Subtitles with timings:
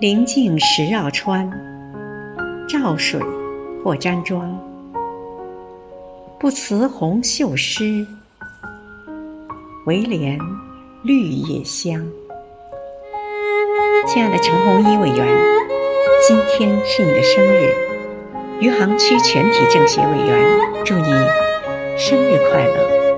[0.00, 1.46] 临近石绕川，
[2.66, 3.20] 照水
[3.84, 4.58] 或沾妆，
[6.38, 8.06] 不辞红袖湿，
[9.84, 10.38] 唯怜
[11.02, 12.02] 绿叶香。
[14.06, 15.26] 亲爱的陈红一委员，
[16.26, 17.74] 今天是你的生日，
[18.58, 21.12] 余杭区全体政协委员祝你
[21.98, 23.09] 生日快乐！